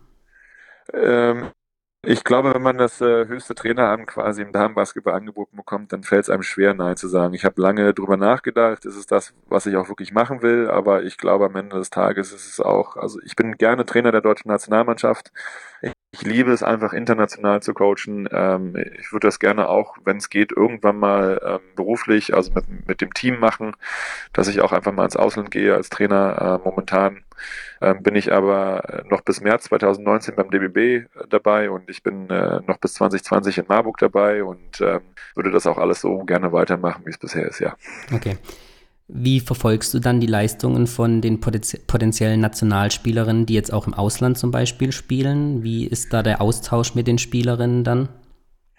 [0.94, 1.52] Ähm,
[2.02, 6.24] ich glaube, wenn man das äh, höchste Traineramt quasi im Damenbasketball angeboten bekommt, dann fällt
[6.24, 7.34] es einem schwer, Nein zu sagen.
[7.34, 11.04] Ich habe lange drüber nachgedacht, ist es das, was ich auch wirklich machen will, aber
[11.04, 14.22] ich glaube, am Ende des Tages ist es auch, also ich bin gerne Trainer der
[14.22, 15.34] deutschen Nationalmannschaft.
[16.12, 18.28] Ich liebe es einfach international zu coachen.
[18.32, 22.88] Ähm, ich würde das gerne auch, wenn es geht, irgendwann mal ähm, beruflich, also mit,
[22.88, 23.76] mit dem Team machen,
[24.34, 26.60] dass ich auch einfach mal ins Ausland gehe als Trainer.
[26.60, 27.24] Äh, momentan
[27.80, 32.60] ähm, bin ich aber noch bis März 2019 beim DBB dabei und ich bin äh,
[32.66, 37.12] noch bis 2020 in Marburg dabei und würde das auch alles so gerne weitermachen, wie
[37.12, 37.76] es bisher ist, ja.
[38.14, 38.38] Okay.
[39.12, 44.38] Wie verfolgst du dann die Leistungen von den potenziellen Nationalspielerinnen, die jetzt auch im Ausland
[44.38, 45.64] zum Beispiel spielen?
[45.64, 48.10] Wie ist da der Austausch mit den Spielerinnen dann?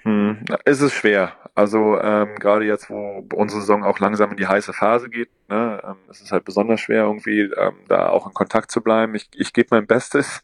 [0.02, 1.32] Hm, es ist schwer.
[1.56, 5.82] Also ähm, gerade jetzt, wo unsere Saison auch langsam in die heiße Phase geht, ne,
[5.84, 9.16] ähm, es ist halt besonders schwer, irgendwie ähm, da auch in Kontakt zu bleiben.
[9.16, 10.42] Ich, ich gebe mein Bestes,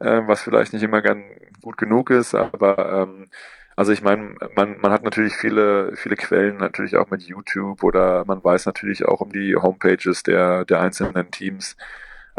[0.00, 1.22] äh, was vielleicht nicht immer ganz
[1.62, 3.28] gut genug ist, aber ähm,
[3.78, 8.24] also ich meine, man, man hat natürlich viele, viele Quellen, natürlich auch mit YouTube oder
[8.24, 11.76] man weiß natürlich auch um die Homepages der, der einzelnen Teams.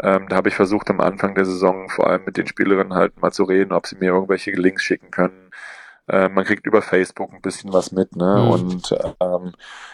[0.02, 3.22] Ähm, da habe ich versucht am Anfang der Saison vor allem mit den Spielerinnen halt
[3.22, 5.50] mal zu reden, ob sie mir irgendwelche Links schicken können,
[6.10, 8.42] äh, man kriegt über Facebook ein bisschen was mit, ne?
[8.42, 8.50] Mhm.
[8.50, 9.52] Und ähm,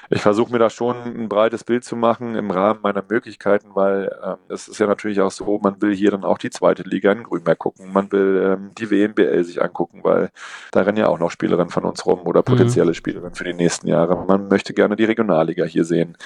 [0.09, 4.14] ich versuche mir da schon ein breites Bild zu machen im Rahmen meiner Möglichkeiten, weil
[4.24, 7.12] ähm, es ist ja natürlich auch so, man will hier dann auch die zweite Liga
[7.12, 10.31] in Grünberg gucken, man will ähm, die WNBL sich angucken, weil
[10.70, 12.44] da rennen ja auch noch Spielerinnen von uns rum oder mhm.
[12.44, 12.94] potenzielle mhm.
[12.94, 14.24] Spielerinnen für die nächsten Jahre.
[14.26, 16.16] Man möchte gerne die Regionalliga hier sehen.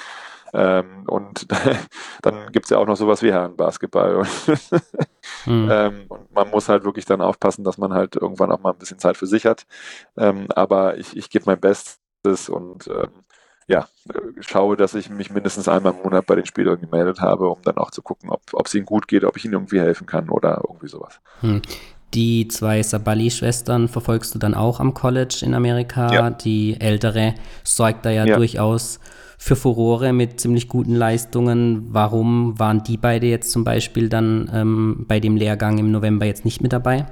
[0.53, 1.47] Ähm, und
[2.21, 4.23] dann gibt's ja auch noch sowas wie Herrenbasketball.
[5.45, 5.69] mhm.
[5.71, 8.79] ähm, und man muss halt wirklich dann aufpassen, dass man halt irgendwann auch mal ein
[8.79, 9.65] bisschen Zeit für sich hat.
[10.17, 13.23] Ähm, aber ich, ich gebe mein Bestes und ähm,
[13.67, 13.87] ja,
[14.41, 17.77] schaue, dass ich mich mindestens einmal im Monat bei den Spielern gemeldet habe, um dann
[17.77, 20.29] auch zu gucken, ob, ob es ihnen gut geht, ob ich ihnen irgendwie helfen kann
[20.29, 21.21] oder irgendwie sowas.
[21.39, 21.61] Hm.
[22.13, 26.11] Die zwei Sabali-Schwestern verfolgst du dann auch am College in Amerika.
[26.11, 26.29] Ja.
[26.29, 28.35] Die ältere sorgt da ja, ja.
[28.35, 28.99] durchaus
[29.41, 31.87] für Furore mit ziemlich guten Leistungen.
[31.89, 36.45] Warum waren die beide jetzt zum Beispiel dann ähm, bei dem Lehrgang im November jetzt
[36.45, 37.07] nicht mit dabei?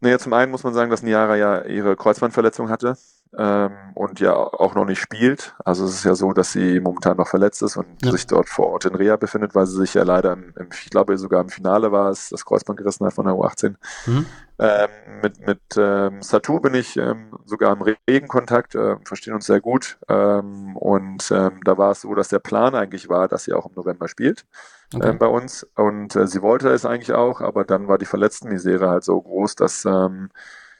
[0.00, 2.98] Naja, zum einen muss man sagen, dass Niara ja ihre Kreuzbandverletzung hatte
[3.36, 5.54] ähm, und ja auch noch nicht spielt.
[5.64, 8.10] Also es ist ja so, dass sie momentan noch verletzt ist und ja.
[8.10, 10.90] sich dort vor Ort in Reha befindet, weil sie sich ja leider, im, im, ich
[10.90, 13.74] glaube sogar im Finale war es, das Kreuzband gerissen hat von der U18.
[14.06, 14.26] Mhm.
[14.60, 14.88] Ähm,
[15.22, 19.60] mit mit ähm, Satu bin ich ähm, sogar im regen Kontakt, äh, verstehen uns sehr
[19.60, 19.98] gut.
[20.08, 23.66] Ähm, und ähm, da war es so, dass der Plan eigentlich war, dass sie auch
[23.66, 24.46] im November spielt
[24.94, 25.10] okay.
[25.10, 25.66] äh, bei uns.
[25.74, 29.54] Und äh, sie wollte es eigentlich auch, aber dann war die Verletztenmisere halt so groß,
[29.56, 30.30] dass ähm,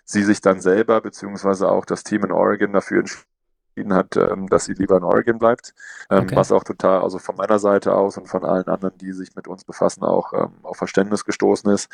[0.08, 4.64] sie sich dann selber beziehungsweise auch das Team in Oregon dafür entschieden hat, ähm, dass
[4.64, 5.74] sie lieber in Oregon bleibt.
[6.08, 6.34] Ähm, okay.
[6.34, 9.46] Was auch total, also von meiner Seite aus und von allen anderen, die sich mit
[9.46, 11.92] uns befassen, auch ähm, auf Verständnis gestoßen ist.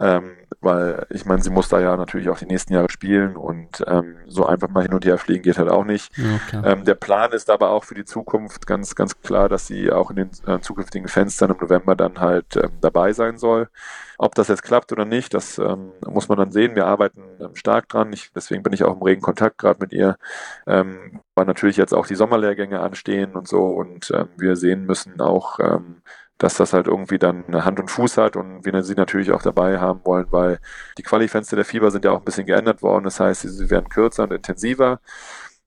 [0.00, 3.84] Ähm, weil ich meine, sie muss da ja natürlich auch die nächsten Jahre spielen und
[3.86, 6.10] ähm, so einfach mal hin und her fliegen geht halt auch nicht.
[6.52, 10.10] Ja, der Plan ist aber auch für die Zukunft ganz, ganz klar, dass sie auch
[10.10, 13.68] in den äh, zukünftigen Fenstern im November dann halt dabei sein soll.
[14.22, 16.74] Ob das jetzt klappt oder nicht, das ähm, muss man dann sehen.
[16.74, 18.12] Wir arbeiten ähm, stark dran.
[18.12, 20.18] Ich, deswegen bin ich auch im regen Kontakt gerade mit ihr,
[20.66, 23.64] ähm, weil natürlich jetzt auch die Sommerlehrgänge anstehen und so.
[23.64, 26.02] Und ähm, wir sehen müssen auch, ähm,
[26.36, 29.78] dass das halt irgendwie dann Hand und Fuß hat und wir sie natürlich auch dabei
[29.80, 30.58] haben wollen, weil
[30.98, 33.04] die Qualifenster der Fieber sind ja auch ein bisschen geändert worden.
[33.04, 35.00] Das heißt, sie werden kürzer und intensiver.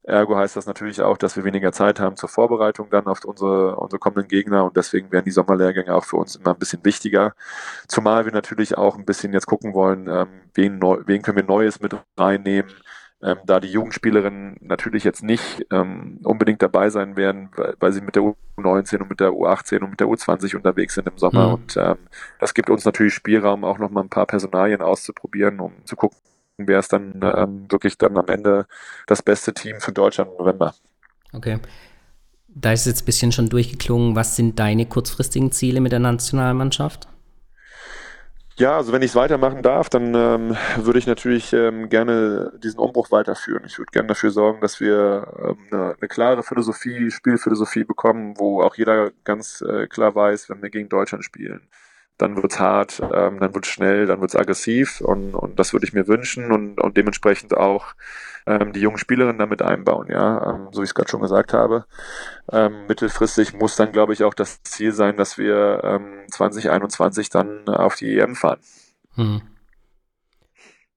[0.03, 3.77] Ergo heißt das natürlich auch, dass wir weniger Zeit haben zur Vorbereitung dann auf unsere,
[3.77, 7.33] unsere kommenden Gegner und deswegen werden die Sommerlehrgänge auch für uns immer ein bisschen wichtiger.
[7.87, 11.45] Zumal wir natürlich auch ein bisschen jetzt gucken wollen, ähm, wen, neu, wen können wir
[11.45, 12.69] Neues mit reinnehmen,
[13.23, 18.01] ähm, da die Jugendspielerinnen natürlich jetzt nicht ähm, unbedingt dabei sein werden, weil, weil, sie
[18.01, 18.23] mit der
[18.57, 21.47] U19 und mit der U18 und mit der U20 unterwegs sind im Sommer.
[21.47, 21.53] Mhm.
[21.53, 21.97] Und ähm,
[22.39, 26.17] das gibt uns natürlich Spielraum, auch nochmal ein paar Personalien auszuprobieren, um zu gucken,
[26.67, 28.65] wer ist dann ähm, wirklich dann am Ende
[29.07, 30.73] das beste Team für Deutschland im November.
[31.33, 31.59] Okay.
[32.47, 37.07] Da ist jetzt ein bisschen schon durchgeklungen, was sind deine kurzfristigen Ziele mit der Nationalmannschaft?
[38.55, 42.79] Ja, also wenn ich es weitermachen darf, dann ähm, würde ich natürlich ähm, gerne diesen
[42.79, 43.63] Umbruch weiterführen.
[43.65, 48.61] Ich würde gerne dafür sorgen, dass wir ähm, eine, eine klare Philosophie, Spielphilosophie bekommen, wo
[48.61, 51.61] auch jeder ganz äh, klar weiß, wenn wir gegen Deutschland spielen,
[52.23, 55.93] dann wird's hart, ähm, dann wird's schnell, dann wird's aggressiv und, und das würde ich
[55.93, 57.93] mir wünschen und, und dementsprechend auch
[58.45, 61.53] ähm, die jungen Spielerinnen damit einbauen, ja, ähm, so wie ich es gerade schon gesagt
[61.53, 61.85] habe.
[62.51, 67.67] Ähm, mittelfristig muss dann, glaube ich, auch das Ziel sein, dass wir ähm, 2021 dann
[67.67, 68.59] auf die EM fahren.
[69.15, 69.41] Hm.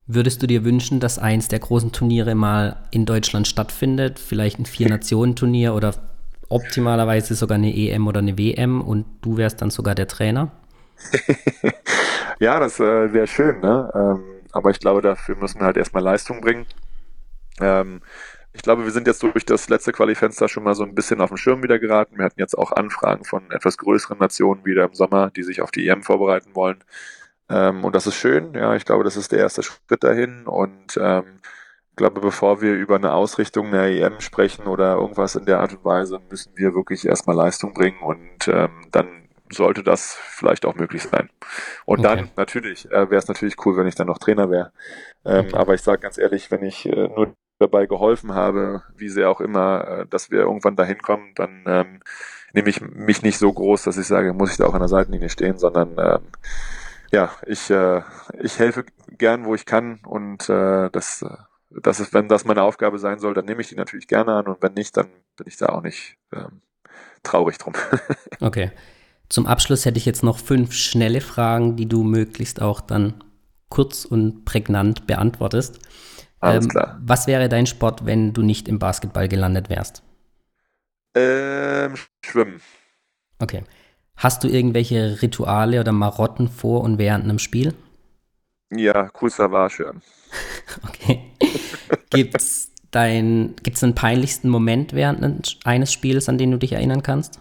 [0.06, 4.20] Würdest du dir wünschen, dass eins der großen Turniere mal in Deutschland stattfindet?
[4.20, 5.94] Vielleicht ein Vier-Nationen-Turnier oder
[6.48, 10.52] optimalerweise sogar eine EM oder eine WM und du wärst dann sogar der Trainer?
[12.38, 13.90] ja, das äh, wäre schön, ne?
[13.94, 16.66] Ähm, aber ich glaube, dafür müssen wir halt erstmal Leistung bringen.
[17.60, 18.00] Ähm,
[18.52, 21.28] ich glaube, wir sind jetzt durch das letzte Qualifenster schon mal so ein bisschen auf
[21.28, 22.16] den Schirm wieder geraten.
[22.16, 25.70] Wir hatten jetzt auch Anfragen von etwas größeren Nationen wieder im Sommer, die sich auf
[25.70, 26.82] die EM vorbereiten wollen.
[27.50, 28.54] Ähm, und das ist schön.
[28.54, 30.46] Ja, ich glaube, das ist der erste Schritt dahin.
[30.46, 31.40] Und ähm,
[31.90, 35.72] ich glaube, bevor wir über eine Ausrichtung der EM sprechen oder irgendwas in der Art
[35.72, 40.74] und Weise, müssen wir wirklich erstmal Leistung bringen und ähm, dann sollte das vielleicht auch
[40.74, 41.30] möglich sein.
[41.84, 42.16] Und okay.
[42.16, 44.72] dann natürlich äh, wäre es natürlich cool, wenn ich dann noch Trainer wäre.
[45.24, 45.56] Ähm, okay.
[45.56, 49.40] Aber ich sage ganz ehrlich, wenn ich äh, nur dabei geholfen habe, wie sehr auch
[49.40, 52.00] immer, äh, dass wir irgendwann dahin kommen, dann ähm,
[52.52, 54.88] nehme ich mich nicht so groß, dass ich sage, muss ich da auch an der
[54.88, 56.28] Seitenlinie stehen, sondern ähm,
[57.12, 58.02] ja, ich, äh,
[58.40, 58.84] ich helfe
[59.16, 61.24] gern, wo ich kann und äh, das,
[61.70, 64.46] das ist, wenn das meine Aufgabe sein soll, dann nehme ich die natürlich gerne an
[64.46, 65.06] und wenn nicht, dann
[65.36, 66.60] bin ich da auch nicht ähm,
[67.22, 67.74] traurig drum.
[68.40, 68.70] okay.
[69.28, 73.24] Zum Abschluss hätte ich jetzt noch fünf schnelle Fragen, die du möglichst auch dann
[73.68, 75.80] kurz und prägnant beantwortest.
[76.40, 77.00] Alles ähm, klar.
[77.02, 80.02] Was wäre dein Sport, wenn du nicht im Basketball gelandet wärst?
[81.14, 82.60] Ähm, Schwimmen.
[83.38, 83.64] Okay.
[84.16, 87.74] Hast du irgendwelche Rituale oder Marotten vor und während einem Spiel?
[88.70, 90.02] Ja, cool Savage hören.
[90.88, 91.32] okay.
[92.10, 97.40] Gibt's dein, gibt's einen peinlichsten Moment während eines Spiels, an den du dich erinnern kannst?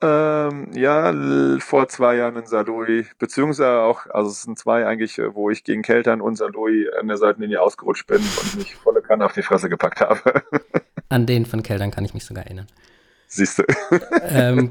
[0.00, 1.12] Ähm, ja,
[1.58, 5.64] vor zwei Jahren in Saloi, beziehungsweise auch, also es sind zwei eigentlich, äh, wo ich
[5.64, 9.42] gegen Keltern und Saloi an der Seitenlinie ausgerutscht bin und mich volle Kanne auf die
[9.42, 10.42] Fresse gepackt habe.
[11.08, 12.66] An den von Keltern kann ich mich sogar erinnern.
[13.26, 13.64] Siehst du.
[14.28, 14.70] ähm,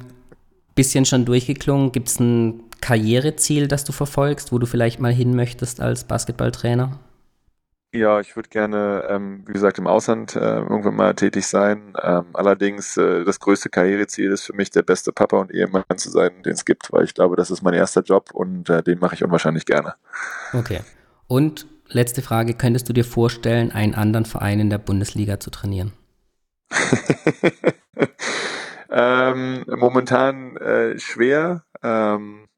[0.75, 1.91] bisschen schon durchgeklungen.
[1.91, 6.99] Gibt es ein Karriereziel, das du verfolgst, wo du vielleicht mal hin möchtest als Basketballtrainer?
[7.93, 11.93] Ja, ich würde gerne, ähm, wie gesagt, im Ausland äh, irgendwann mal tätig sein.
[12.01, 16.09] Ähm, allerdings äh, das größte Karriereziel ist für mich, der beste Papa und Ehemann zu
[16.09, 18.99] sein, den es gibt, weil ich glaube, das ist mein erster Job und äh, den
[18.99, 19.95] mache ich unwahrscheinlich gerne.
[20.51, 20.81] Okay.
[21.27, 25.93] Und letzte Frage, könntest du dir vorstellen, einen anderen Verein in der Bundesliga zu trainieren?
[28.89, 32.49] ähm, momentan äh, schwer, ähm,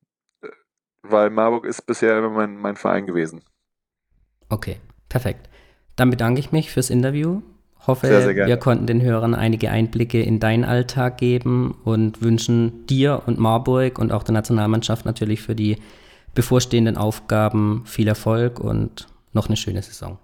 [1.03, 3.43] weil Marburg ist bisher immer mein, mein Verein gewesen.
[4.49, 4.79] Okay.
[5.09, 5.49] Perfekt.
[5.95, 7.41] Dann bedanke ich mich fürs Interview.
[7.85, 12.85] Hoffe, sehr, sehr wir konnten den Hörern einige Einblicke in deinen Alltag geben und wünschen
[12.87, 15.77] dir und Marburg und auch der Nationalmannschaft natürlich für die
[16.35, 20.19] bevorstehenden Aufgaben viel Erfolg und noch eine schöne Saison.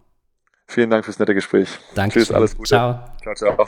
[0.67, 1.69] Vielen Dank fürs nette Gespräch.
[1.93, 2.19] Danke.
[2.19, 2.69] Tschüss, alles Gute.
[2.69, 2.99] Ciao.
[3.21, 3.67] Ciao, ciao.